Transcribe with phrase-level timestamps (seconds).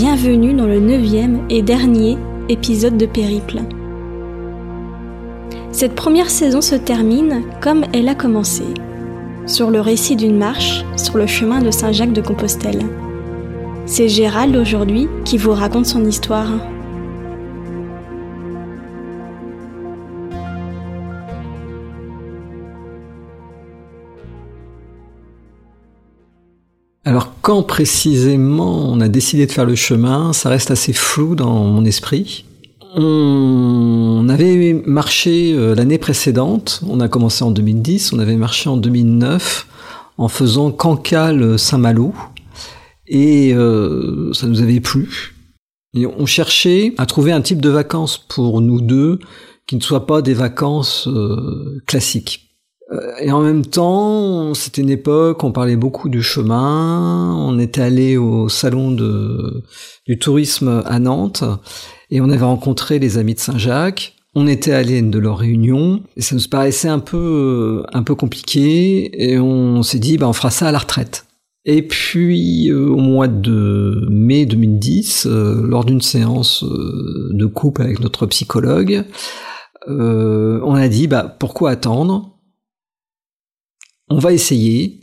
[0.00, 2.16] Bienvenue dans le neuvième et dernier
[2.48, 3.58] épisode de Périple.
[5.72, 8.62] Cette première saison se termine comme elle a commencé,
[9.46, 12.86] sur le récit d'une marche sur le chemin de Saint-Jacques de Compostelle.
[13.86, 16.46] C'est Gérald aujourd'hui qui vous raconte son histoire.
[27.48, 31.82] Quand précisément on a décidé de faire le chemin, ça reste assez flou dans mon
[31.86, 32.44] esprit.
[32.94, 38.76] On avait marché euh, l'année précédente, on a commencé en 2010, on avait marché en
[38.76, 39.66] 2009
[40.18, 42.12] en faisant Cancale Saint-Malo
[43.06, 45.34] et euh, ça nous avait plu.
[45.94, 49.20] Et on cherchait à trouver un type de vacances pour nous deux
[49.66, 52.47] qui ne soit pas des vacances euh, classiques.
[52.90, 57.82] Euh, et en même temps, c'était une époque, on parlait beaucoup du chemin, on était
[57.82, 59.62] allé au salon de,
[60.06, 61.44] du tourisme à Nantes,
[62.10, 65.38] et on avait rencontré les amis de Saint-Jacques, on était allé à une de leurs
[65.38, 70.28] réunions, et ça nous paraissait un peu, un peu compliqué, et on s'est dit, bah,
[70.28, 71.26] on fera ça à la retraite.
[71.64, 78.00] Et puis euh, au mois de mai 2010, euh, lors d'une séance de couple avec
[78.00, 79.04] notre psychologue,
[79.86, 82.37] on a dit bah pourquoi attendre?
[84.10, 85.00] On va essayer.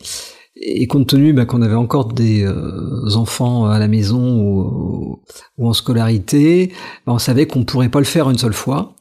[0.57, 5.21] Et compte tenu bah, qu'on avait encore des euh, enfants à la maison ou,
[5.61, 6.71] en scolarité,
[7.05, 8.95] bah, on savait qu'on pourrait pas le faire une seule fois.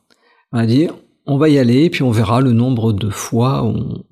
[0.52, 0.88] On a dit,
[1.26, 4.04] on va y aller, puis on verra le nombre de fois où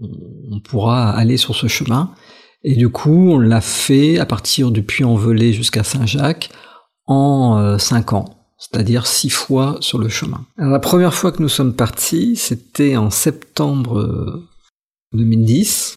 [0.51, 2.13] on, pourra aller sur ce chemin.
[2.63, 6.51] Et du coup, on l'a fait à partir du Puy-en-Velay jusqu'à Saint-Jacques
[7.07, 8.27] en euh, cinq ans
[8.63, 10.47] c'est-à-dire six fois sur le chemin.
[10.57, 14.41] Alors, la première fois que nous sommes partis, c'était en septembre
[15.15, 15.97] 2010.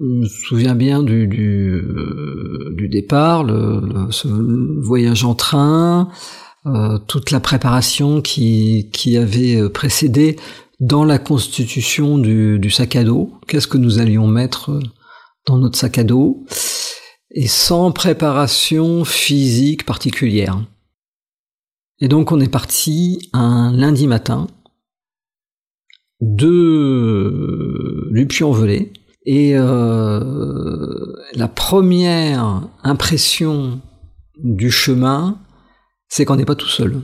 [0.00, 1.28] Je me souviens bien du,
[1.72, 6.08] euh, départ, le, ce voyage en train,
[6.66, 10.36] euh, toute la préparation qui, avait euh, précédé
[10.80, 13.32] dans la constitution du sac à dos.
[13.46, 14.80] Qu'est-ce que nous allions mettre
[15.46, 16.44] dans notre sac à dos?
[17.30, 20.60] Et sans préparation physique particulière.
[22.00, 24.48] Et donc on est parti un lundi matin
[26.24, 28.92] de du Puy-en-Velay.
[29.26, 33.80] Et euh, la première impression
[34.42, 35.38] du chemin,
[36.08, 37.00] c'est qu'on n'est pas tout seul.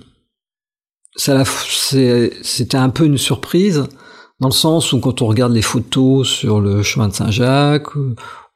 [1.16, 3.84] C'était un peu une surprise,
[4.38, 7.94] dans le sens où quand on regarde les photos sur le chemin de Saint-Jacques,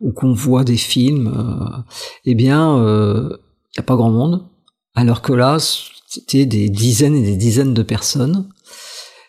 [0.01, 1.83] ou qu'on voit des films, euh,
[2.25, 4.47] eh bien, il euh, n'y a pas grand monde.
[4.95, 8.49] Alors que là, c'était des dizaines et des dizaines de personnes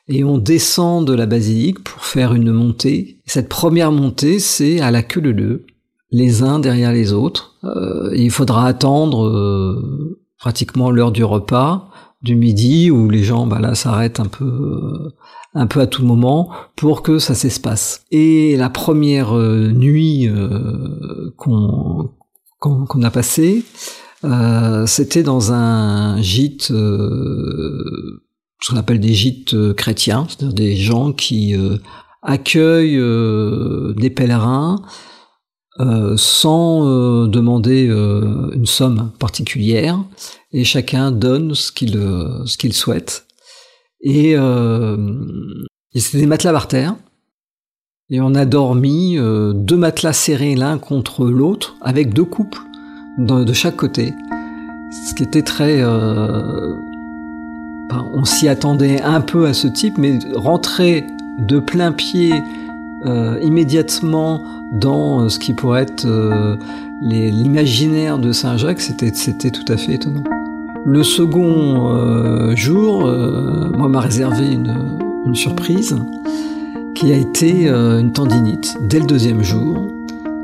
[0.08, 3.22] et on descend de la basilique pour faire une montée.
[3.26, 5.66] Cette première montée, c'est à la queue leu
[6.12, 7.56] les uns derrière les autres.
[7.64, 11.90] Euh, il faudra attendre euh, pratiquement l'heure du repas
[12.22, 15.14] du midi où les gens bah là s'arrêtent un peu euh,
[15.54, 18.04] un peu à tout moment pour que ça s'espace.
[18.12, 20.30] Et la première nuit
[21.38, 22.12] qu'on
[22.60, 23.64] qu'on a passée,
[24.86, 26.74] c'était dans un gîte
[28.62, 31.78] ce qu'on appelle des gîtes euh, chrétiens, c'est-à-dire des gens qui euh,
[32.22, 34.82] accueillent euh, des pèlerins
[36.16, 40.02] sans demander une somme particulière,
[40.54, 42.00] et chacun donne ce qu'il
[42.46, 43.26] ce qu'il souhaite.
[44.00, 44.38] Et,
[45.94, 46.96] c'était des matelas par terre,
[48.10, 52.62] et on a dormi deux matelas serrés l'un contre l'autre, avec deux couples
[53.18, 54.14] de, chaque côté,
[55.10, 55.84] ce qui était très
[57.92, 61.08] on s'y attendait un peu à ce type, mais rentrer
[61.38, 62.34] de plein pied
[63.06, 64.42] euh, immédiatement
[64.72, 66.56] dans euh, ce qui pourrait être euh,
[67.02, 70.24] l'imaginaire de Saint-Jacques, c'était tout à fait étonnant.
[70.86, 73.12] Le second jour,
[73.76, 75.98] moi m'a réservé une, une, surprise
[76.94, 79.88] qui a été une tendinite dès le deuxième jour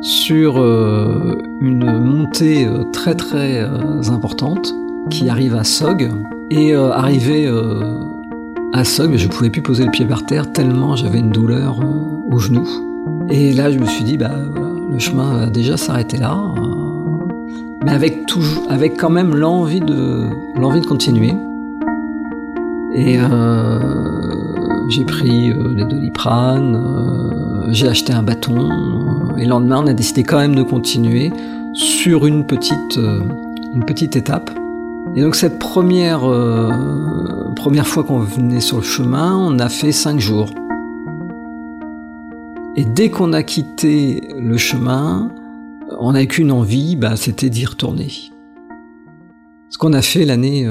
[0.01, 3.61] sur une montée très très
[4.09, 4.73] importante
[5.09, 6.09] qui arrive à Sog,
[6.49, 7.81] et euh, arrivé euh,
[8.73, 12.33] à Sog, je pouvais plus poser le pied par terre tellement j'avais une douleur euh,
[12.33, 12.67] au genou.
[13.29, 14.31] Et là, je me suis dit, bah,
[14.91, 16.37] le chemin va déjà s'arrêter là,
[17.85, 18.19] mais avec
[18.69, 20.27] avec quand même l'envie de,
[20.87, 21.33] continuer.
[22.93, 23.17] Et
[24.89, 28.69] j'ai pris des doliprane, j'ai acheté un bâton,
[29.37, 31.31] et le lendemain, on a décidé quand même de continuer
[31.73, 32.97] sur une petite
[34.17, 34.51] étape.
[35.13, 36.71] Et donc cette première, euh,
[37.57, 40.49] première fois qu'on venait sur le chemin, on a fait cinq jours.
[42.77, 45.29] Et dès qu'on a quitté le chemin,
[45.99, 48.09] on n'avait qu'une envie, bah, c'était d'y retourner.
[49.69, 50.65] Ce qu'on a fait l'année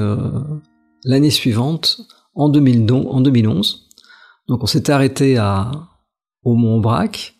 [1.03, 2.01] l'année suivante,
[2.33, 3.89] en, 2011.
[4.47, 5.71] Donc on s'était arrêté à
[6.43, 7.35] au Mont Aubrac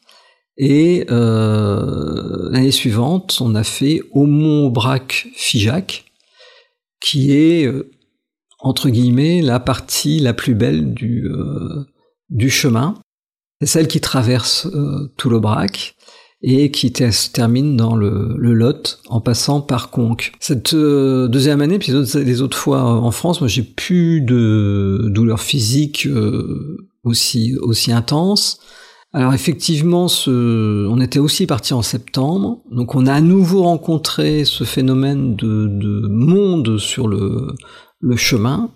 [0.58, 6.11] et l'année suivante, on a fait au Mont Aubrac Figeac,
[7.02, 7.70] qui est
[8.60, 11.30] entre guillemets la partie la plus belle du
[12.30, 12.96] du chemin.
[13.60, 14.68] C'est celle qui traverse
[15.18, 15.96] tout l'Aubrac
[16.44, 20.32] et qui se termine dans le, Lot en passant par Conques.
[20.40, 25.08] Cette euh, deuxième année, puis les autres fois euh, en France, moi j'ai plus de
[25.10, 28.60] douleurs physiques euh, aussi aussi intenses.
[29.14, 34.46] Alors effectivement, ce, on était aussi parti en septembre, donc on a à nouveau rencontré
[34.46, 37.56] ce phénomène de, de monde sur le,
[38.16, 38.72] chemin.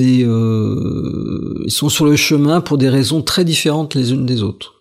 [0.00, 4.80] Euh, ils sont sur le chemin pour des raisons très différentes les unes des autres.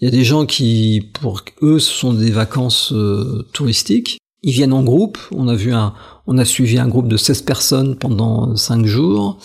[0.00, 4.18] Il y a des gens qui, pour eux, ce sont des vacances euh, touristiques.
[4.42, 5.16] Ils viennent en groupe.
[5.30, 5.94] On a vu un,
[6.26, 9.38] on a suivi un groupe de 16 personnes pendant 5 jours,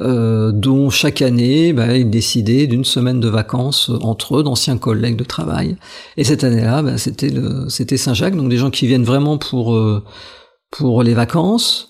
[0.00, 5.16] euh, dont chaque année, bah, ils décidaient d'une semaine de vacances entre eux, d'anciens collègues
[5.16, 5.76] de travail.
[6.16, 7.32] Et cette année-là, bah, c'était
[7.68, 10.02] c'était Saint-Jacques, donc des gens qui viennent vraiment pour euh,
[10.70, 11.88] pour les vacances.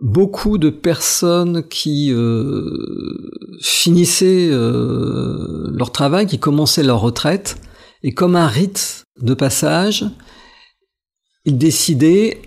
[0.00, 7.56] Beaucoup de personnes qui euh, finissaient euh, leur travail, qui commençaient leur retraite,
[8.02, 10.06] et comme un rite de passage,
[11.44, 12.40] ils décidaient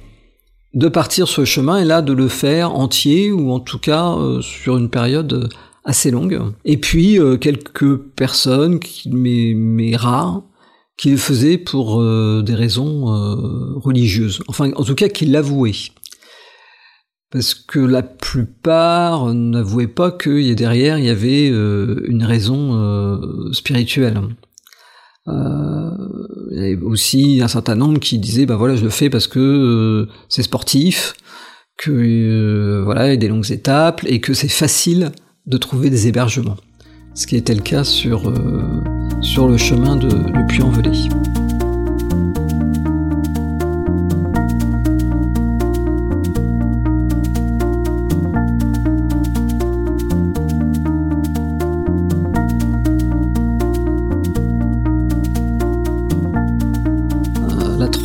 [0.73, 4.13] de partir sur le chemin et là de le faire entier ou en tout cas
[4.13, 5.49] euh, sur une période
[5.83, 6.39] assez longue.
[6.63, 8.79] Et puis quelques personnes,
[9.09, 10.43] mais, mais rares,
[10.95, 11.99] qui le faisaient pour
[12.43, 13.05] des raisons
[13.77, 14.43] religieuses.
[14.47, 15.73] Enfin, en tout cas, qui l'avouaient
[17.31, 22.75] parce que la plupart n'avouaient pas qu'il y derrière il y avait euh, une raison
[22.75, 24.21] euh, spirituelle.
[25.27, 25.91] Euh,
[26.51, 29.27] il y avait aussi un certain nombre qui disaient bah voilà je le fais parce
[29.27, 31.13] que c'est sportif,
[31.77, 35.11] que voilà il y a des longues étapes et que c'est facile
[35.45, 36.57] de trouver des hébergements.
[37.13, 38.33] Ce qui était le cas sur
[39.21, 41.40] sur le chemin de, du Puy-en-Velay.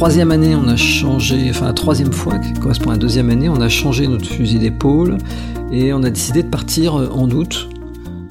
[0.07, 3.49] Troisième année, on a changé, enfin la troisième fois qui correspond à la deuxième année,
[3.49, 5.19] on a changé notre fusil d'épaule
[5.73, 7.69] et on a décidé de partir en août,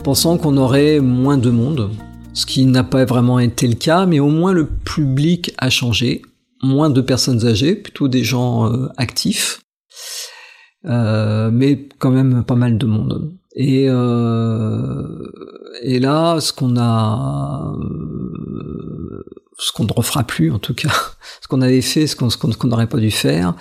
[0.01, 1.91] pensant qu'on aurait moins de monde,
[2.33, 6.21] ce qui n'a pas vraiment été le cas, mais au moins le public a changé,
[6.63, 9.59] moins de personnes âgées, plutôt des gens euh, actifs,
[10.85, 13.33] euh, mais quand même pas mal de monde.
[13.53, 15.03] Et, euh,
[15.81, 17.75] et là, ce qu'on a
[19.57, 20.91] ce qu'on ne refera plus en tout cas,
[21.41, 23.55] ce qu'on avait fait, ce qu'on n'aurait pas dû faire,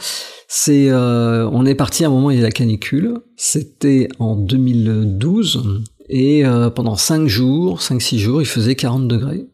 [0.49, 4.37] c'est euh, on est parti à un moment il y a la canicule, c'était en
[4.37, 9.46] 2012 et euh, pendant 5 jours, 5-6 jours, il faisait 40 degrés.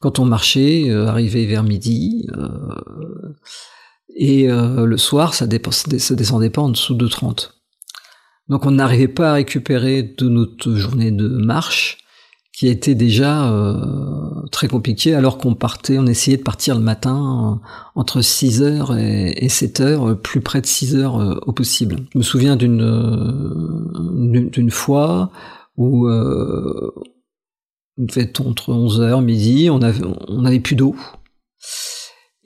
[0.00, 2.26] Quand on marchait, euh, arrivé vers midi,
[4.18, 5.46] et le soir, ça,
[5.98, 7.54] ça descendait pas en dessous de 30.
[8.48, 11.98] Donc on n'arrivait pas à récupérer de notre journée de marche,
[12.56, 17.60] qui était déjà euh, très compliqué alors qu'on partait, on essayait de partir le matin
[17.62, 21.96] euh, entre 6h et, et 7h, euh, plus près de 6h au possible.
[22.14, 25.30] Je me souviens d'une d'une fois
[25.76, 30.96] où on être entre 11h midi, on avait on avait plus d'eau.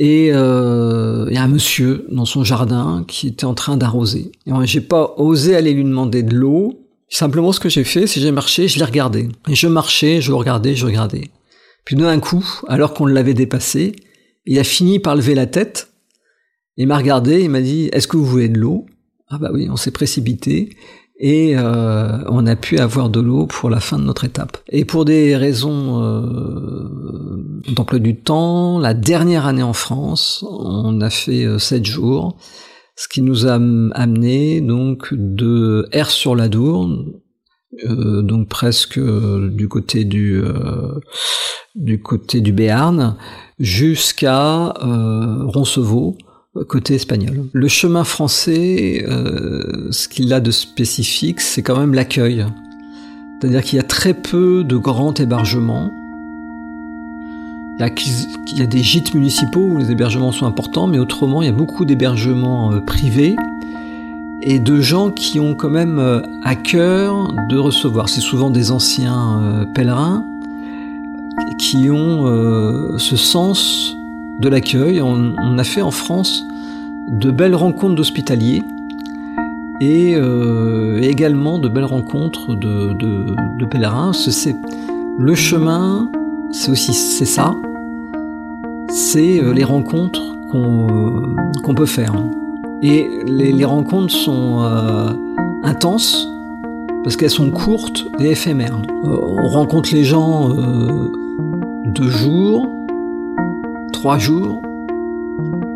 [0.00, 4.32] Et il y a un monsieur dans son jardin qui était en train d'arroser.
[4.46, 6.79] Et j'ai pas osé aller lui demander de l'eau
[7.10, 9.28] Simplement, ce que j'ai fait, c'est j'ai marché, je l'ai regardé.
[9.48, 11.30] Et je marchais, je le regardais, je regardais.
[11.84, 13.96] Puis d'un coup, alors qu'on l'avait dépassé,
[14.46, 15.88] il a fini par lever la tête,
[16.76, 18.86] il m'a regardé, il m'a dit Est-ce que vous voulez de l'eau?
[19.28, 20.70] Ah bah oui, on s'est précipité
[21.18, 24.56] et euh, on a pu avoir de l'eau pour la fin de notre étape.
[24.70, 31.10] Et pour des raisons euh, d'emploi du temps, la dernière année en France, on a
[31.10, 32.38] fait euh, sept jours
[33.00, 36.86] ce qui nous a amené donc de R sur la Dour,
[37.88, 41.00] euh, donc presque euh, du côté du euh,
[41.74, 43.16] du côté du Béarn,
[43.58, 46.18] jusqu'à Roncevaux,
[46.68, 47.46] côté espagnol.
[47.54, 52.44] Le chemin français, ce qu'il a de spécifique, c'est quand même l'accueil.
[53.40, 55.90] C'est-à-dire qu'il y a très peu de grands hébergements
[57.88, 61.48] il y a des gîtes municipaux où les hébergements sont importants, mais autrement, il y
[61.48, 63.36] a beaucoup d'hébergements euh, privés
[64.42, 68.08] et de gens qui ont quand même euh, à cœur de recevoir.
[68.08, 70.24] C'est souvent des anciens euh, pèlerins
[71.58, 72.26] qui ont
[72.98, 73.96] ce sens
[74.40, 75.00] de l'accueil.
[75.00, 76.46] On, a fait en France
[77.08, 78.62] de belles rencontres d'hospitaliers
[79.80, 80.16] et
[81.02, 84.12] également de belles rencontres de pèlerins.
[84.12, 84.56] C'est
[85.18, 86.10] le chemin,
[86.52, 87.54] c'est aussi c'est ça,
[88.90, 90.20] c'est euh, les rencontres
[90.50, 92.14] qu'on euh, qu'on peut faire.
[92.82, 95.10] Et les, rencontres sont euh,
[95.62, 96.28] intenses
[97.04, 98.80] parce qu'elles sont courtes et éphémères.
[99.04, 100.48] On rencontre les gens
[101.84, 102.66] deux jours,
[103.92, 104.62] trois jours,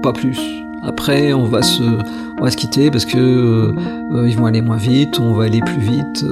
[0.02, 0.40] pas plus.
[0.82, 1.82] Après, on va se,
[2.56, 6.24] quitter parce que euh, ils vont aller moins vite, on va aller plus vite.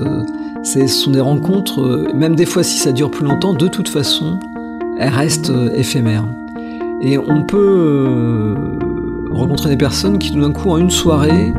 [0.63, 4.41] ce sont des rencontres, même des fois si ça dure plus longtemps, de toute façon,
[4.99, 6.27] elles restent éphémères.
[7.03, 8.55] Et on peut
[9.31, 11.53] rencontrer des personnes qui tout d'un coup en une soirée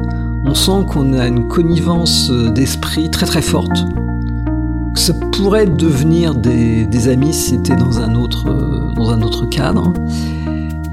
[0.46, 3.86] on sent qu'on a une connivence d'esprit très très forte.
[4.96, 9.94] Ça pourrait devenir des, amis si c'était dans un autre dans un autre cadre.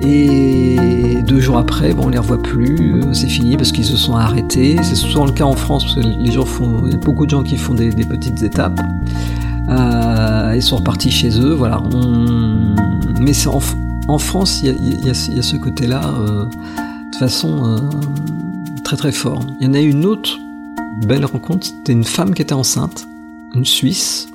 [0.00, 4.14] Et deux jours après, bon, on les revoit plus, c'est fini parce qu'ils se sont
[4.14, 4.76] arrêtés.
[4.83, 7.26] C'est souvent le cas en France parce que les gens font, il y a beaucoup
[7.26, 8.80] de gens qui font des, petites étapes.
[9.69, 11.83] Euh, ils sont repartis chez eux, voilà.
[11.92, 12.75] On...
[13.21, 13.61] Mais c'est en,
[14.11, 16.02] en, France, il y a, ce côté-là.
[16.05, 16.47] Euh,
[17.12, 17.79] de façon, euh,
[18.85, 19.45] très très fort.
[19.61, 20.38] Il y en a une autre
[21.07, 23.07] belle rencontre, c'était une femme qui était enceinte,
[23.55, 24.29] une Suisse,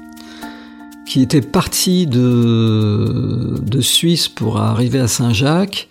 [1.05, 5.89] qui était partie de, Suisse pour arriver à Saint-Jacques,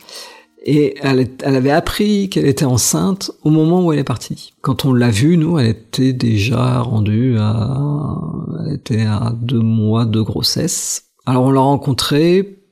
[0.67, 4.55] et elle, elle, avait appris qu'elle était enceinte au moment où elle est partie.
[4.63, 8.19] Quand on l'a vue, nous, elle était déjà rendue à,
[8.65, 11.11] elle était à deux mois de grossesse.
[11.27, 12.64] Alors on l'a rencontrée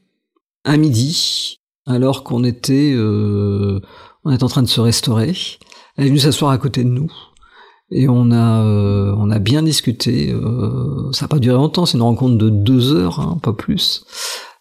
[0.65, 3.81] à midi, alors qu'on était, euh,
[4.25, 5.35] on était en train de se restaurer.
[5.97, 7.13] Elle est venue s'asseoir à côté de nous.
[7.91, 10.33] Et on a, euh, on a bien discuté.
[10.33, 14.05] Euh, ça n'a pas duré longtemps, c'est une rencontre de deux heures, hein, pas plus.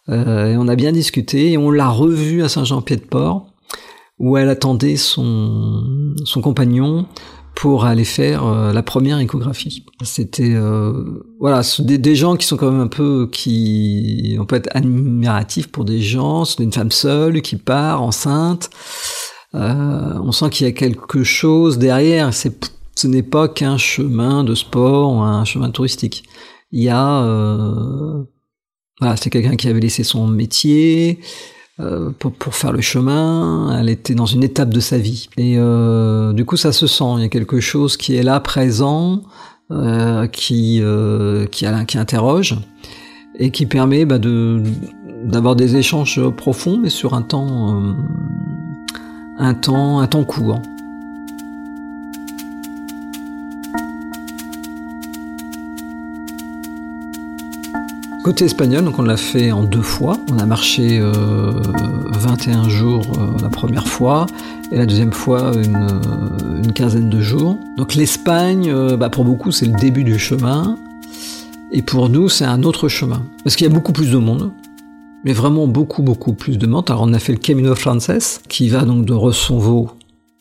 [0.08, 3.46] Euh, et on a bien discuté et on l'a revue à Saint-Jean-Pied-de-Port,
[4.18, 7.06] où elle attendait son, son compagnon
[7.54, 9.84] pour aller faire euh, la première échographie.
[10.02, 14.74] C'était euh, voilà des, gens qui sont quand même un peu qui on peut être
[14.74, 16.44] admiratifs pour des gens.
[16.44, 18.70] C'est une femme seule qui part enceinte.
[19.54, 22.32] Euh, on sent qu'il y a quelque chose derrière.
[22.32, 26.24] C'est, ce n'est pas qu'un chemin de sport ou un chemin touristique.
[26.72, 28.24] Il y a, euh,
[28.98, 31.20] voilà, c'est quelqu'un qui avait laissé son métier
[31.80, 33.78] euh, pour, pour, faire le chemin.
[33.80, 35.28] Elle était dans une étape de sa vie.
[35.38, 37.14] Et euh, du coup, ça se sent.
[37.16, 39.22] Il y a quelque chose qui est là, présent,
[39.70, 40.82] euh, qui,
[41.50, 42.56] qui, qui interroge
[43.38, 44.62] et qui permet bah, de
[45.24, 47.80] d'avoir des échanges profonds, mais sur un temps
[49.38, 50.60] un temps, un temps court.
[58.22, 60.16] Côté espagnol, on l'a fait en deux fois.
[60.30, 61.60] On a marché euh,
[62.12, 64.26] 21 jours euh, la première fois
[64.70, 67.58] et la deuxième fois une, euh, quinzaine de jours.
[67.76, 70.78] Donc l'Espagne, euh, bah pour beaucoup, c'est le début du chemin.
[71.72, 73.24] Et pour nous, c'est un autre chemin.
[73.42, 74.52] Parce qu'il y a beaucoup plus de monde
[75.24, 76.84] mais vraiment beaucoup, beaucoup plus de monde.
[76.88, 79.90] Alors on a fait le Camino Frances, qui va donc de Ressonvaux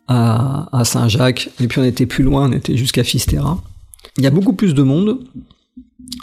[0.08, 3.60] à, à Saint-Jacques, et puis on était plus loin, on était jusqu'à Fisterra.
[4.18, 5.20] Il y a beaucoup plus de monde.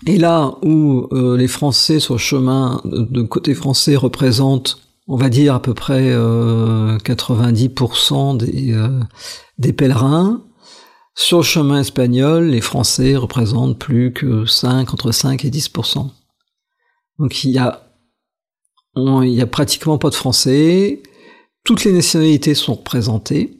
[0.06, 5.28] Et là où euh, les Français sur le chemin de côté français représentent, on va
[5.28, 9.00] dire à peu près euh, 90% des, euh,
[9.58, 10.42] des pèlerins,
[11.14, 16.10] sur le chemin espagnol, les Français représentent plus que 5, entre 5 et 10%.
[17.18, 21.02] Donc il y a pratiquement pas de Français.
[21.64, 23.58] Toutes les nationalités sont représentées,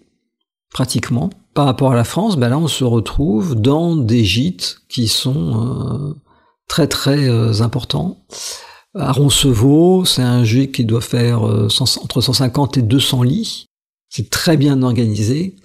[0.71, 1.31] pratiquement.
[1.59, 5.57] Par rapport à la France, ben là, on se retrouve dans des gîtes qui sont
[5.57, 6.15] euh,
[6.69, 8.19] très très euh, importants.
[8.97, 11.67] À Roncevaux, c'est un gîte qui doit faire euh,
[12.01, 13.67] entre 150 et 200 lits.
[14.09, 15.57] C'est très bien organisé.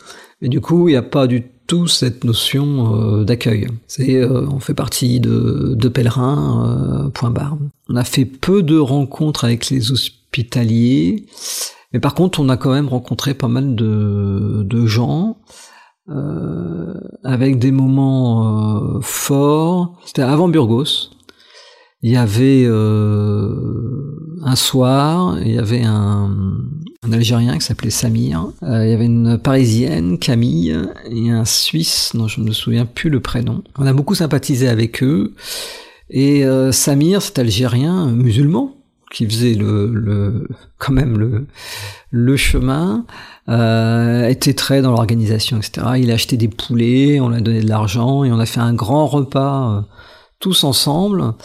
[0.42, 3.68] Mais du coup, il n'y a pas du tout cette notion d'accueil.
[4.00, 7.56] On fait partie de, de pèlerins, point barre.
[7.88, 11.28] On a fait peu de rencontres avec les hospitaliers,
[11.94, 15.38] mais par contre on a quand même rencontré pas mal de gens.
[17.24, 19.98] Avec des moments forts.
[20.06, 21.10] C'était avant Burgos.
[22.02, 22.68] Il y avait
[24.44, 26.30] un soir, il y avait un,
[27.04, 30.78] un Algérien qui s'appelait Samir, euh, il y avait une Parisienne, Camille,
[31.10, 33.64] et un Suisse dont je ne me souviens plus le prénom.
[33.78, 35.34] On a beaucoup sympathisé avec eux,
[36.10, 38.76] et euh, Samir, cet Algérien musulman,
[39.14, 40.48] qui faisait le, le
[40.80, 41.48] quand même le,
[42.10, 43.06] le chemin,
[43.48, 45.88] euh, était très dans l'organisation, etc.
[45.98, 48.60] Il a acheté des poulets, on lui a donné de l'argent, et on a fait
[48.60, 49.82] un grand repas euh,
[50.40, 51.36] tous ensemble.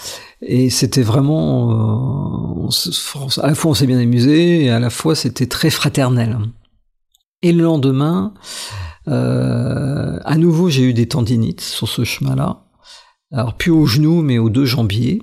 [0.41, 5.15] Et c'était vraiment, euh, à la fois on s'est bien amusé et à la fois
[5.15, 6.39] c'était très fraternel.
[7.43, 8.35] Et le lendemain,
[9.07, 12.65] à nouveau, j'ai eu des tendinites sur ce chemin-là.
[13.33, 15.23] Alors, plus au genou, mais aux deux jambiers.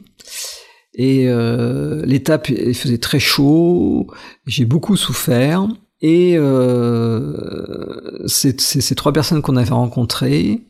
[0.97, 4.07] Et euh, l'étape, il faisait très chaud.
[4.47, 5.67] J'ai beaucoup souffert.
[6.01, 10.61] Et euh, ces trois personnes qu'on avait rencontrées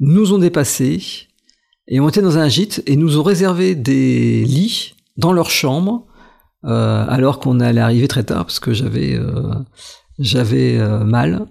[0.00, 1.00] nous ont dépassés
[1.88, 6.06] et ont été dans un gîte et nous ont réservé des lits dans leur chambre
[6.64, 9.54] euh, alors qu'on allait arriver très tard parce que j'avais euh,
[10.18, 11.46] j'avais euh, mal.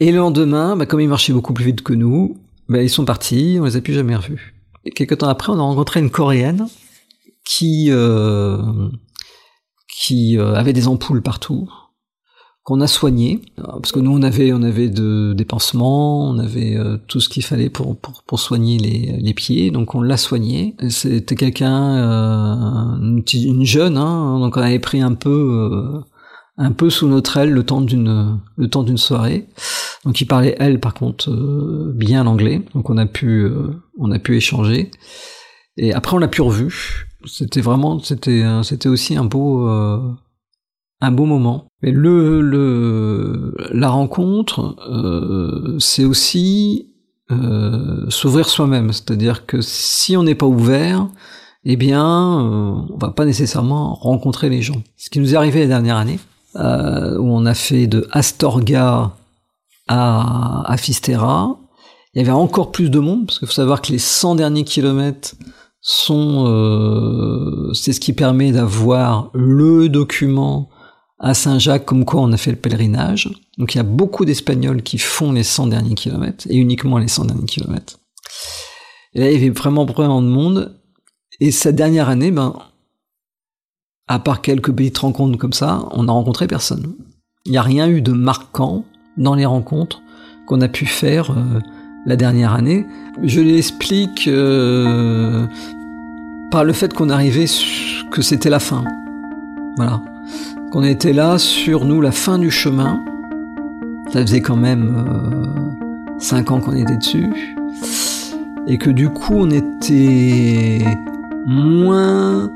[0.00, 2.36] Et le lendemain, bah, comme ils marchaient beaucoup plus vite que nous,
[2.68, 4.54] bah, ils sont partis, on les a plus jamais revus.
[4.84, 6.66] Et quelques temps après, on a rencontré une coréenne
[7.44, 7.90] qui
[9.88, 11.68] qui avait des ampoules partout
[12.64, 16.76] qu'on a soigné parce que nous on avait on avait de, des pansements, on avait
[16.76, 20.16] euh, tout ce qu'il fallait pour, pour, pour soigner les, les pieds, donc on l'a
[20.16, 20.74] soigné.
[20.88, 26.00] C'était quelqu'un euh, une, une, jeune, hein, donc on avait pris un peu euh,
[26.56, 29.46] un peu sous notre aile le temps d'une le temps d'une soirée.
[30.06, 31.30] Donc il parlait elle par contre
[31.92, 33.46] bien l'anglais, donc on a pu
[33.98, 34.90] on a pu échanger.
[35.76, 37.08] Et après on l'a pu revu.
[37.26, 39.68] C'était vraiment c'était c'était aussi un beau
[41.00, 41.66] un beau moment.
[41.82, 46.88] Mais le, le la rencontre, euh, c'est aussi
[47.30, 48.92] euh, s'ouvrir soi-même.
[48.92, 51.08] C'est-à-dire que si on n'est pas ouvert,
[51.64, 54.82] eh bien, euh, on va pas nécessairement rencontrer les gens.
[54.96, 56.18] Ce qui nous est arrivé la dernière année,
[56.56, 59.12] euh, où on a fait de Astorga
[59.88, 61.58] à, à Fistera,
[62.14, 64.64] il y avait encore plus de monde, parce qu'il faut savoir que les 100 derniers
[64.64, 65.34] kilomètres
[65.86, 70.70] sont, euh, c'est ce qui permet d'avoir le document
[71.18, 73.30] à Saint-Jacques, comme quoi on a fait le pèlerinage.
[73.58, 77.08] Donc il y a beaucoup d'Espagnols qui font les 100 derniers kilomètres, et uniquement les
[77.08, 77.98] 100 derniers kilomètres.
[79.12, 80.74] Et là, il y avait vraiment vraiment de monde.
[81.38, 82.56] Et cette dernière année, ben,
[84.08, 86.94] à part quelques petites rencontres comme ça, on n'a rencontré personne.
[87.44, 88.86] Il n'y a rien eu de marquant
[89.18, 90.00] dans les rencontres
[90.46, 91.60] qu'on a pu faire euh,
[92.06, 92.86] la dernière année.
[93.22, 95.46] Je l'explique euh,
[96.50, 97.46] par le fait qu'on arrivait
[98.10, 98.84] que c'était la fin.
[99.76, 100.02] Voilà.
[100.72, 103.04] On était là sur nous la fin du chemin.
[104.12, 107.56] Ça faisait quand même euh, cinq ans qu'on était dessus.
[108.66, 110.84] Et que du coup on était
[111.46, 112.50] moins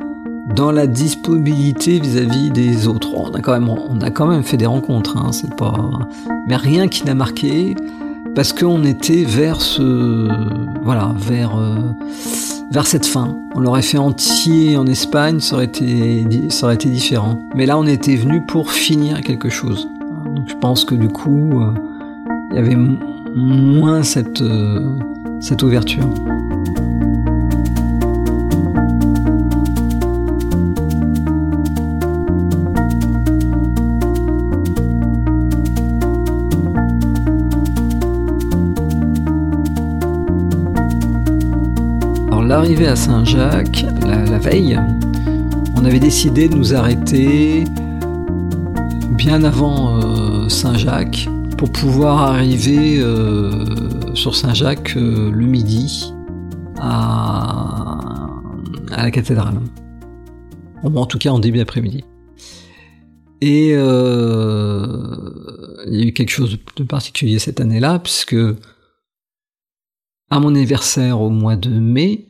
[0.55, 3.15] dans la disponibilité vis-à-vis des autres.
[3.15, 5.91] On a quand même, on a quand même fait des rencontres, hein, c'est pas,
[6.47, 7.75] mais rien qui n'a marqué
[8.39, 10.29] parce qu'on était vers ce,
[10.85, 11.75] voilà, vers euh,
[12.71, 13.37] vers cette fin.
[13.57, 16.25] On l'aurait fait entier en Espagne, ça aurait été,
[16.85, 17.41] différent.
[17.57, 19.89] Mais là, on était venu pour finir quelque chose.
[20.37, 21.75] Donc je pense que du coup, euh,
[22.53, 22.79] il y avait
[23.35, 24.89] moins cette, euh,
[25.41, 26.09] cette ouverture.
[42.49, 44.81] L'arrivée à Saint-Jacques, la, veille,
[45.77, 47.65] on avait décidé de nous arrêter
[49.11, 53.67] bien avant euh, Saint-Jacques pour pouvoir arriver euh,
[54.15, 56.15] sur Saint-Jacques euh, le midi
[56.79, 57.99] à,
[58.97, 59.61] la cathédrale.
[60.83, 62.03] en tout cas en début d'après-midi.
[63.43, 63.77] Et il
[65.95, 68.37] y a eu quelque chose de particulier cette année-là, puisque
[70.31, 72.29] à mon anniversaire au mois de mai,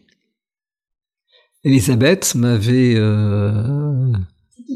[1.65, 4.13] Elisabeth m'avait euh,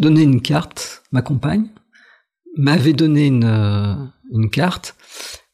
[0.01, 1.67] donné une carte, ma compagne,
[2.57, 3.95] m'avait donné une, euh,
[4.33, 4.97] une carte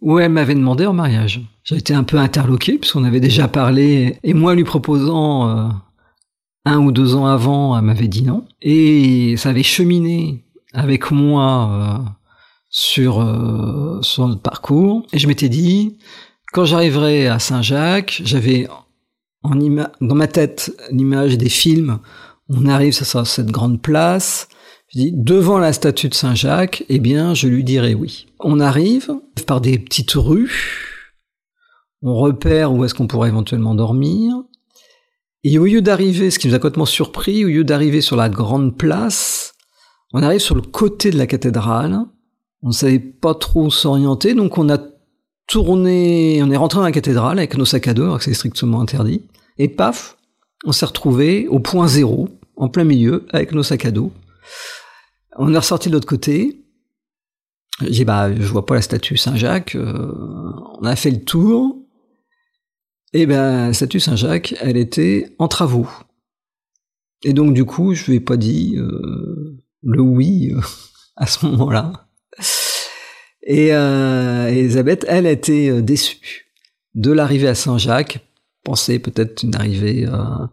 [0.01, 1.43] où elle m'avait demandé en mariage.
[1.65, 5.69] J'ai été un peu interloqué puisqu'on avait déjà parlé et moi lui proposant euh,
[6.65, 8.47] un ou deux ans avant, elle m'avait dit non.
[8.63, 12.17] Et ça avait cheminé avec moi
[12.69, 13.15] sur,
[14.03, 15.99] sur notre parcours et je m'étais dit
[16.53, 18.69] quand j'arriverai à Saint-Jacques, j'avais
[20.01, 21.99] dans ma tête l'image des films.
[22.49, 24.49] On arrive ça cette grande place.
[24.89, 28.27] Je dis devant la statue de Saint Jacques, eh bien, je lui dirai oui.
[28.41, 29.13] On arrive
[29.47, 30.97] par des petites rues.
[32.01, 34.35] On repère où est-ce qu'on pourrait éventuellement dormir.
[35.45, 38.29] Et au lieu d'arriver, ce qui nous a complètement surpris, au lieu d'arriver sur la
[38.29, 39.55] grande place,
[40.13, 41.99] on arrive sur le côté de la cathédrale.
[42.63, 44.79] On ne savait pas trop s'orienter, donc on a
[45.49, 48.35] tourné, on est rentré dans la cathédrale avec nos sacs à dos, alors que c'est
[48.35, 49.23] strictement interdit.
[49.57, 50.17] Et paf,
[50.65, 54.13] on s'est retrouvé au point zéro, en plein milieu, avec nos sacs à dos.
[55.37, 56.65] On est ressorti de l'autre côté.
[57.81, 59.75] J'ai dit, bah, je vois pas la statue Saint-Jacques.
[59.75, 60.13] Euh,
[60.81, 61.77] on a fait le tour.
[63.13, 65.89] Et ben, la statue Saint-Jacques, elle était en travaux.
[67.23, 70.61] Et donc, du coup, je lui ai pas dit euh, le oui euh,
[71.17, 72.08] à ce moment-là.
[73.49, 76.53] Et euh, Elisabeth, elle, était euh, déçue
[76.95, 78.21] de l'arrivée à Saint-Jacques,
[78.63, 80.47] pensait peut-être une arrivée euh,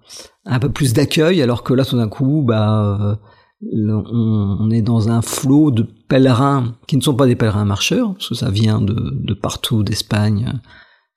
[0.46, 3.20] un peu plus d'accueil, alors que là, tout d'un coup, bah,
[3.62, 8.30] on, est dans un flot de pèlerins qui ne sont pas des pèlerins marcheurs, parce
[8.30, 10.54] que ça vient de, partout d'Espagne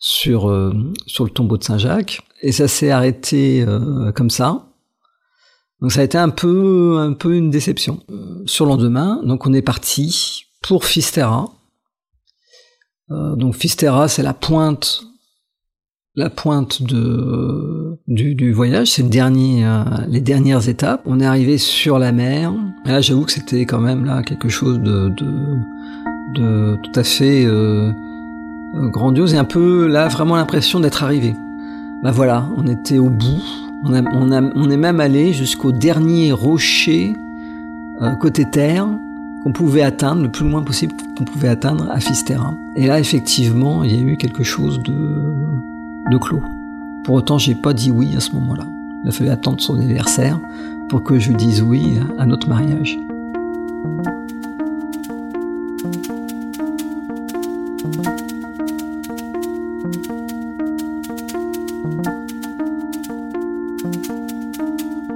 [0.01, 0.53] sur
[1.07, 3.65] sur le tombeau de Saint-Jacques, et ça s'est arrêté
[4.17, 4.67] comme ça.
[5.81, 8.01] Donc ça a été un peu un peu une déception.
[8.47, 11.58] Sur le lendemain, donc on est parti pour Fisterra, euh,
[13.11, 15.03] donc Fisterra, c'est la pointe,
[16.15, 18.91] la pointe de, du, voyage.
[18.93, 21.03] C'est euh, les dernières étapes.
[21.07, 22.53] On est arrivé sur la mer.
[22.87, 25.11] Et là, j'avoue que c'était quand même là quelque chose de,
[26.35, 27.93] de, tout à fait euh,
[28.91, 31.35] grandiose et un peu là vraiment l'impression d'être arrivé.
[32.03, 33.43] Bah voilà, on était au bout.
[33.85, 37.15] On, on, on est même allé jusqu'au dernier rocher
[38.21, 38.87] côté terre
[39.43, 42.55] qu'on pouvait atteindre, le plus loin possible qu'on pouvait atteindre à Fisterra.
[42.77, 44.93] Et là, effectivement, il y a eu quelque chose de,
[46.11, 46.43] de clos.
[47.05, 48.67] Pour autant, j'ai pas dit oui à ce moment-là.
[49.05, 50.39] Il a fallu attendre son anniversaire
[50.89, 52.99] pour que je dise oui à notre mariage.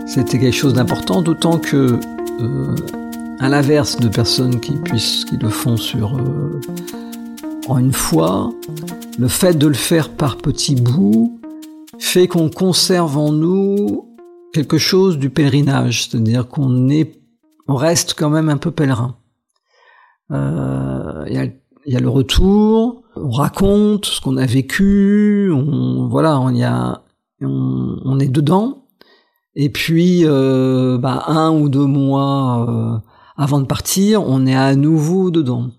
[0.07, 1.99] C'était quelque chose d'important, d'autant que
[2.41, 2.77] euh,
[3.43, 6.61] à l'inverse de personnes qui puissent, qui le font sur euh,
[7.67, 8.53] en une fois,
[9.19, 11.41] le fait de le faire par petits bouts
[11.99, 14.17] fait qu'on conserve en nous
[14.53, 17.21] quelque chose du pèlerinage, c'est-à-dire qu'on est,
[17.67, 19.17] on reste quand même un peu pèlerin.
[20.31, 21.35] Euh, il
[21.87, 27.03] y, a, le retour, on raconte ce qu'on a vécu, on, voilà, on y a,
[27.41, 28.85] on, est dedans.
[29.57, 33.03] Et puis, euh, bah, un ou deux mois
[33.37, 35.71] avant de partir, on est à nouveau dedans.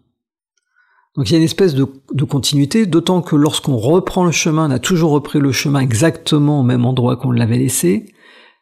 [1.16, 1.86] Donc il y a une espèce de,
[2.24, 6.63] continuité, d'autant que lorsqu'on reprend le chemin, on a toujours repris le chemin exactement au
[6.63, 8.06] même endroit qu'on l'avait laissé.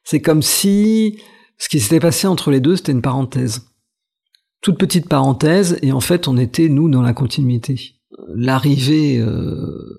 [0.03, 1.21] C'est comme si
[1.57, 3.67] ce qui s'était passé entre les deux, c'était une parenthèse.
[4.61, 7.95] Toute petite parenthèse, et en fait, on était, nous, dans la continuité.
[8.35, 9.97] L'arrivée euh,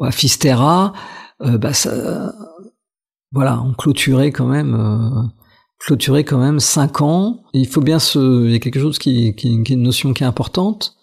[0.00, 0.94] à Fisterra,
[1.42, 2.32] euh, bah ça,
[3.32, 5.22] voilà, on clôturait quand même euh,
[5.78, 7.42] clôturé quand même cinq ans.
[7.52, 10.12] il faut bien se, il y a quelque chose qui, qui, qui est une notion
[10.12, 10.96] qui est importante,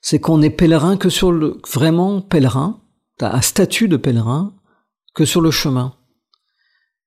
[0.00, 2.80] c'est qu'on est pèlerin que sur le, vraiment pèlerin,
[3.16, 4.54] t'as un statut de pèlerin
[5.14, 5.94] que sur le chemin.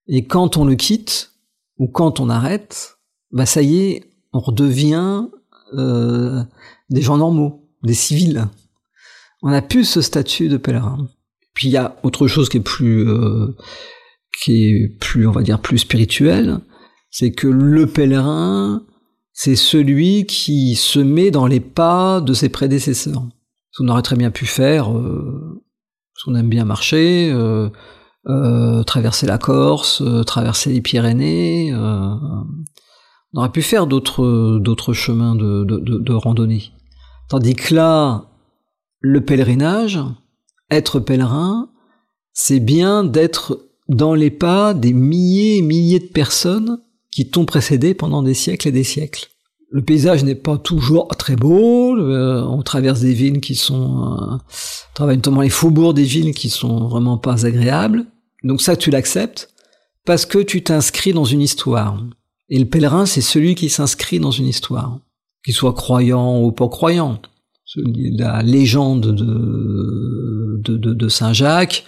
[0.08, 1.32] Et quand on le quitte,
[1.78, 2.98] ou quand on arrête,
[3.30, 5.26] bah ça y est, on redevient
[5.74, 6.42] euh,
[6.90, 8.48] des gens normaux, des civils.
[9.42, 11.08] On n'a plus ce statut de pèlerin.
[11.54, 13.56] Puis il y a autre chose qui est plus, euh,
[14.38, 16.60] qui est plus, on va dire, plus spirituel,
[17.12, 18.82] c'est que le pèlerin,
[19.32, 23.22] c'est celui qui se met dans les pas de ses prédécesseurs.
[23.70, 25.62] Ce qu'on aurait très bien pu faire, euh,
[26.14, 27.68] parce qu'on aime bien marcher, euh,
[28.28, 31.74] euh, traverser la Corse, traverser les Pyrénées.
[31.74, 32.46] on
[33.34, 36.72] aurait pu faire d'autres d'autres chemins de, de, de randonnée.
[37.28, 38.30] Tandis que là,
[39.00, 40.00] le pèlerinage,
[40.70, 41.70] être pèlerin,
[42.32, 46.78] c'est bien d'être dans les pas des milliers et milliers de personnes
[47.12, 49.28] qui t'ont précédé pendant des siècles et des siècles.
[49.70, 54.18] Le paysage n'est pas toujours très beau, euh, on traverse des villes qui sont...
[54.18, 58.04] Euh, on travaille notamment les faubourgs des villes qui sont vraiment pas agréables.
[58.44, 59.48] Donc ça, tu l'acceptes
[60.04, 62.02] parce que tu t'inscris dans une histoire.
[62.48, 64.98] Et le pèlerin, c'est celui qui s'inscrit dans une histoire,
[65.44, 67.20] qu'il soit croyant ou pas croyant.
[68.18, 71.86] La légende de, de, Saint-Jacques,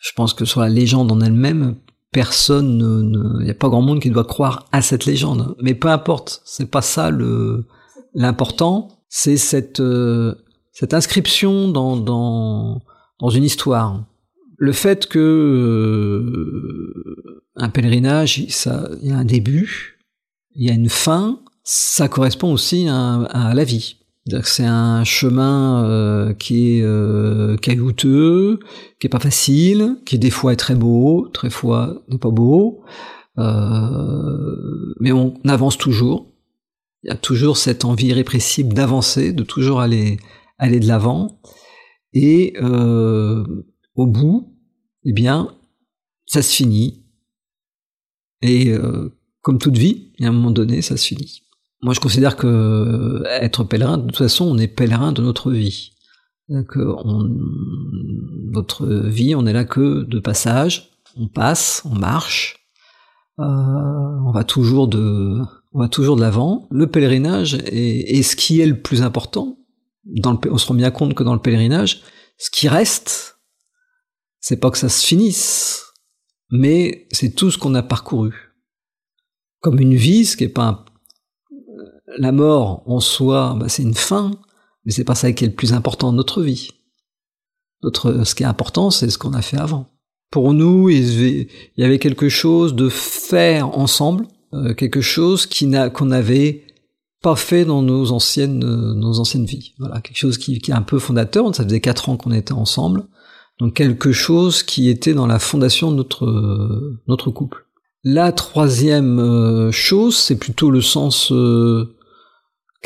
[0.00, 1.76] je pense que sur la légende en elle-même,
[2.12, 5.56] personne ne, il n'y a pas grand monde qui doit croire à cette légende.
[5.60, 7.66] Mais peu importe, c'est pas ça le
[8.14, 10.34] l'important, c'est cette euh,
[10.72, 12.82] cette inscription dans dans
[13.20, 14.04] dans une histoire.
[14.58, 16.94] Le fait que euh,
[17.56, 19.98] un pèlerinage, ça, il y a un début,
[20.54, 23.96] il y a une fin, ça correspond aussi à la vie.
[24.42, 28.58] C'est un chemin euh, qui est euh, caillouteux,
[28.98, 32.82] qui est pas facile, qui des fois est très beau, très fois n'est pas beau,
[33.38, 36.32] euh, mais on avance toujours.
[37.04, 40.18] Il y a toujours cette envie irrépressible d'avancer, de toujours aller
[40.58, 41.40] aller de l'avant,
[42.12, 42.54] et
[43.94, 44.56] au bout,
[45.04, 45.54] eh bien,
[46.24, 47.04] ça se finit.
[48.42, 48.72] Et
[49.42, 51.45] comme toute vie, il y a un moment donné, ça se finit.
[51.82, 55.52] Moi, je considère que euh, être pèlerin, de toute façon, on est pèlerin de notre
[55.52, 55.92] vie.
[56.48, 57.28] Que on,
[58.52, 60.90] notre vie, on est là que de passage.
[61.16, 62.68] On passe, on marche.
[63.38, 65.40] Euh, on va toujours de,
[65.72, 66.68] on va toujours de l'avant.
[66.70, 69.58] Le pèlerinage est, ce qui est le plus important.
[70.04, 72.02] Dans le, on se rend bien compte que dans le pèlerinage,
[72.38, 73.38] ce qui reste,
[74.40, 75.84] c'est pas que ça se finisse,
[76.50, 78.54] mais c'est tout ce qu'on a parcouru.
[79.60, 80.84] Comme une vie, ce qui est pas
[82.18, 84.32] la mort en soi, bah, c'est une fin,
[84.84, 86.70] mais c'est pas ça qui est le plus important dans notre vie.
[87.82, 89.88] Notre, ce qui est important, c'est ce qu'on a fait avant.
[90.30, 95.90] Pour nous, il y avait quelque chose de faire ensemble, euh, quelque chose qui n'a,
[95.90, 96.64] qu'on n'avait
[97.22, 99.74] pas fait dans nos anciennes, euh, nos anciennes vies.
[99.78, 101.54] Voilà, quelque chose qui, qui est un peu fondateur.
[101.54, 103.06] Ça faisait quatre ans qu'on était ensemble,
[103.60, 107.66] donc quelque chose qui était dans la fondation de notre euh, notre couple.
[108.04, 111.32] La troisième chose, c'est plutôt le sens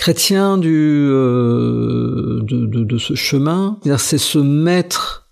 [0.01, 3.79] chrétien du de, de, de, ce chemin.
[3.99, 5.29] C'est se mettre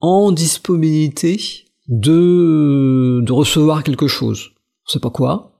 [0.00, 1.38] en disponibilité
[1.88, 4.52] de de recevoir quelque chose.
[4.86, 5.52] On sait pas quoi,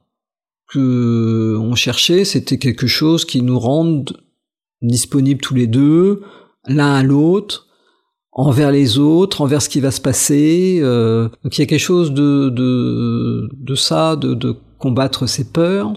[0.71, 4.17] que on cherchait, c'était quelque chose qui nous rende
[4.81, 6.23] disponibles tous les deux,
[6.67, 7.67] l'un à l'autre,
[8.33, 10.79] envers les autres, envers ce qui va se passer.
[10.81, 15.45] Euh, donc il y a quelque chose de, de, de ça, de, de combattre ces
[15.51, 15.93] peurs,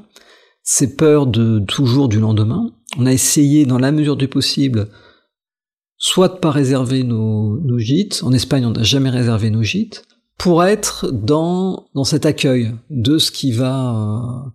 [0.72, 2.72] ces peurs de toujours du lendemain.
[2.98, 4.88] On a essayé, dans la mesure du possible,
[5.98, 8.22] soit de pas réserver nos, gîtes.
[8.24, 10.06] En Espagne, on n'a jamais réservé nos gîtes
[10.38, 14.54] pour être dans dans cet accueil de ce qui va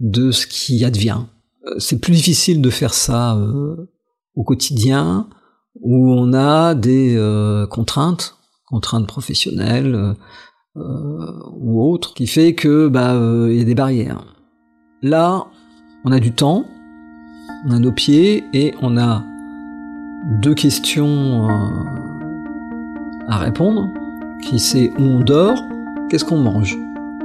[0.00, 1.22] de ce qui advient.
[1.66, 3.90] Euh, c'est plus difficile de faire ça euh,
[4.34, 5.30] au quotidien
[5.80, 10.14] où on a des euh, contraintes, contraintes professionnelles
[10.76, 13.14] ou autres, qui fait que bah
[13.48, 14.26] il y a des barrières.
[15.04, 15.46] Là,
[16.04, 16.64] on a du temps,
[17.64, 19.22] on a nos pieds et on a
[20.24, 21.46] deux questions
[23.28, 23.92] à répondre,
[24.42, 25.62] qui c'est où on dort,
[26.08, 26.76] qu'est-ce qu'on mange.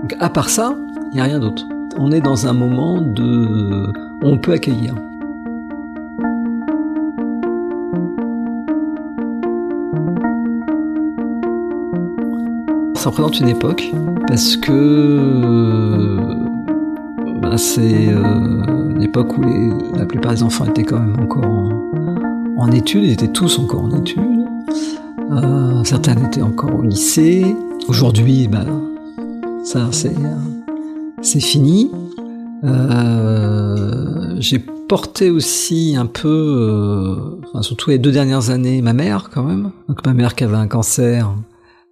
[0.01, 0.75] Donc à part ça,
[1.11, 1.65] il n'y a rien d'autre
[1.97, 3.91] on est dans un moment de...
[4.21, 4.95] on peut accueillir.
[12.95, 13.91] Ça représente une époque
[14.27, 16.48] parce que
[17.41, 19.43] ben, c'est euh, une époque où
[19.95, 21.45] la plupart des enfants étaient quand même encore
[22.57, 24.45] en, études, ils étaient tous encore en études.
[25.31, 27.55] Euh, certains étaient encore au lycée.
[27.87, 28.65] Aujourd'hui, ben,
[29.63, 30.15] ça c'est
[31.21, 31.91] c'est fini.
[32.63, 39.29] Euh, j'ai porté aussi un peu, euh, enfin, surtout les deux dernières années, ma mère
[39.31, 39.71] quand même.
[39.87, 41.31] Donc ma mère qui avait un cancer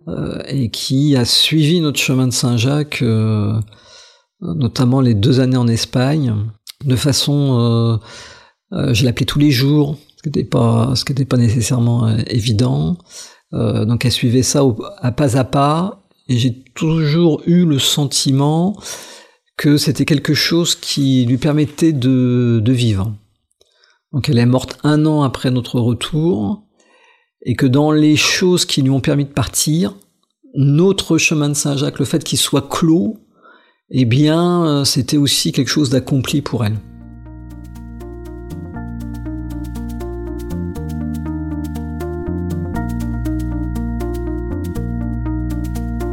[0.08, 3.54] euh, et qui a suivi notre chemin de Saint-Jacques, euh,
[4.42, 6.36] notamment les deux années en Espagne,
[6.86, 8.00] de façon,
[8.72, 12.08] euh, je l'appelais tous les jours, ce qui n'était pas, ce qui n'était pas nécessairement
[12.28, 12.98] évident.
[13.52, 14.64] donc elle suivait ça
[15.00, 18.76] à pas à pas, et j'ai toujours eu le sentiment
[19.58, 23.16] que c'était quelque chose qui lui permettait de, de vivre.
[24.14, 26.64] Donc elle est morte un an après notre retour,
[27.44, 29.96] et que dans les choses qui lui ont permis de partir,
[30.56, 33.18] notre chemin de Saint-Jacques, le fait qu'il soit clos,
[33.90, 36.78] eh bien, c'était aussi quelque chose d'accompli pour elle.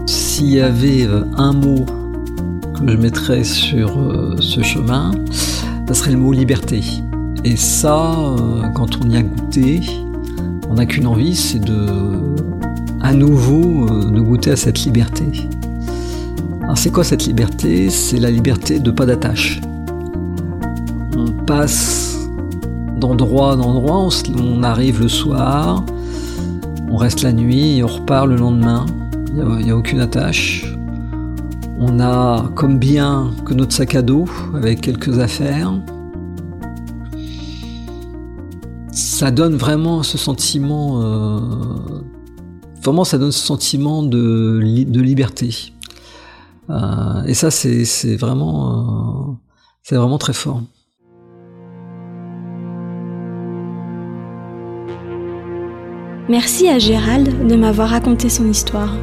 [0.06, 1.06] S'il y avait
[1.36, 1.84] un mot
[2.74, 6.82] que je mettrais sur euh, ce chemin, ça serait le mot liberté.
[7.44, 9.80] Et ça, euh, quand on y a goûté,
[10.68, 11.86] on n'a qu'une envie, c'est de,
[13.00, 15.24] à nouveau, euh, de goûter à cette liberté.
[16.64, 17.90] Alors c'est quoi cette liberté?
[17.90, 19.60] C'est la liberté de pas d'attache.
[21.14, 22.26] On passe
[22.96, 25.84] d'endroit en endroit, on, arrive le soir,
[26.90, 28.86] on reste la nuit et on repart le lendemain.
[29.28, 30.74] Il n'y a, aucune attache.
[31.78, 34.24] On a comme bien que notre sac à dos
[34.54, 35.70] avec quelques affaires.
[38.90, 41.40] Ça donne vraiment ce sentiment, euh,
[42.82, 45.73] vraiment ça donne ce sentiment de liberté.
[46.70, 49.36] Euh, et ça c'est vraiment,
[49.90, 50.62] euh, vraiment très fort.
[56.28, 58.94] Merci à Gérald de m'avoir raconté son histoire.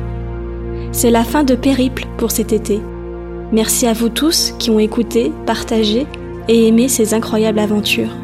[0.92, 2.82] C'est la fin de Périple pour cet été.
[3.52, 6.08] Merci à vous tous qui ont écouté, partagé
[6.48, 8.16] et aimé ces incroyables aventures.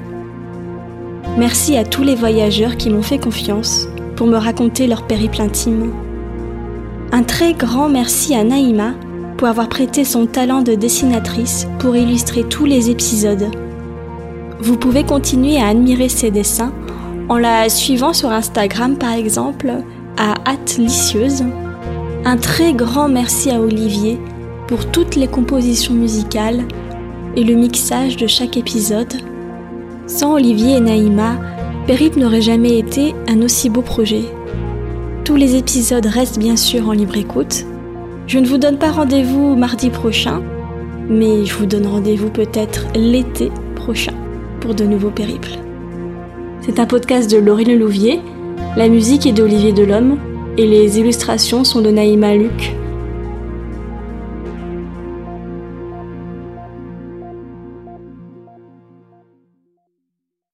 [1.37, 5.93] Merci à tous les voyageurs qui m'ont fait confiance pour me raconter leur périple intime.
[7.11, 8.93] Un très grand merci à Naïma
[9.37, 13.47] pour avoir prêté son talent de dessinatrice pour illustrer tous les épisodes.
[14.59, 16.73] Vous pouvez continuer à admirer ses dessins
[17.29, 19.71] en la suivant sur Instagram par exemple
[20.17, 21.43] à Atlicieuse
[22.25, 24.19] Un très grand merci à Olivier
[24.67, 26.63] pour toutes les compositions musicales
[27.35, 29.13] et le mixage de chaque épisode.
[30.07, 31.37] Sans Olivier et Naïma,
[31.85, 34.23] Périple n'aurait jamais été un aussi beau projet.
[35.23, 37.65] Tous les épisodes restent bien sûr en libre écoute.
[38.27, 40.43] Je ne vous donne pas rendez-vous mardi prochain,
[41.07, 44.13] mais je vous donne rendez-vous peut-être l'été prochain
[44.59, 45.57] pour de nouveaux périples.
[46.59, 48.19] C'est un podcast de Laurie Louvier,
[48.75, 50.17] la musique est d'Olivier Delhomme
[50.57, 52.75] et les illustrations sont de Naïma Luc